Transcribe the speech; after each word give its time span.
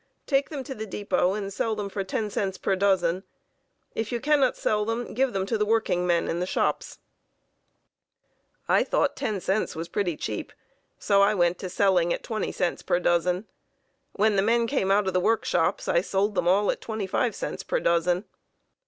Take 0.25 0.49
them 0.49 0.63
to 0.63 0.73
the 0.73 0.87
depot 0.87 1.35
and 1.35 1.53
sell 1.53 1.75
them 1.75 1.87
for 1.87 2.03
10 2.03 2.31
cents 2.31 2.57
per 2.57 2.75
dozen. 2.75 3.23
If 3.93 4.11
you 4.11 4.19
cannot 4.19 4.57
sell 4.57 4.83
them, 4.83 5.13
give 5.13 5.31
them 5.31 5.45
to 5.45 5.59
the 5.59 5.63
workingmen 5.65 6.27
in 6.27 6.39
the 6.39 6.47
shops." 6.47 6.97
I 8.67 8.83
thought 8.83 9.15
10 9.15 9.41
cents 9.41 9.75
was 9.75 9.87
pretty 9.89 10.17
cheap, 10.17 10.53
so 10.97 11.21
I 11.21 11.35
went 11.35 11.59
to 11.59 11.69
selling 11.69 12.11
at 12.11 12.23
20 12.23 12.51
cents 12.51 12.81
per 12.81 12.99
dozen. 12.99 13.45
When 14.13 14.37
the 14.37 14.41
men 14.41 14.65
came 14.65 14.89
out 14.89 15.05
of 15.05 15.13
the 15.13 15.19
work 15.19 15.45
shops 15.45 15.87
I 15.87 16.01
sold 16.01 16.33
them 16.33 16.47
all 16.47 16.71
at 16.71 16.81
25 16.81 17.35
cents 17.35 17.61
per 17.61 17.79
dozen. 17.79 18.25